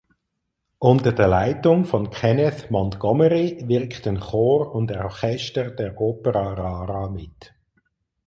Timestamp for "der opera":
5.69-6.53